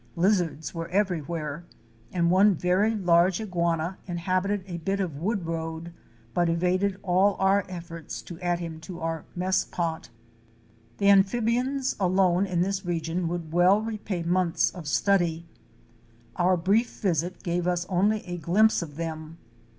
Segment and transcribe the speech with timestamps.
[0.15, 1.63] Lizards were everywhere
[2.11, 5.93] and one very large iguana inhabited a bit of wood road,
[6.33, 7.35] but evaded all.
[7.37, 10.09] our efforts to add him to our mess pot.
[10.97, 15.45] The Amphibians alone in this region would well repay months of study.
[16.35, 19.37] Our brief visit gave us only a glimpse of them.